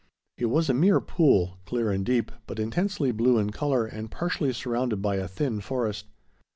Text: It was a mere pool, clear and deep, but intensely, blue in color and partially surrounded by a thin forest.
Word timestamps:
It 0.39 0.47
was 0.47 0.67
a 0.67 0.73
mere 0.73 0.99
pool, 0.99 1.59
clear 1.67 1.91
and 1.91 2.03
deep, 2.03 2.31
but 2.47 2.57
intensely, 2.57 3.11
blue 3.11 3.37
in 3.37 3.51
color 3.51 3.85
and 3.85 4.09
partially 4.09 4.51
surrounded 4.51 4.99
by 4.99 5.17
a 5.17 5.27
thin 5.27 5.61
forest. 5.61 6.07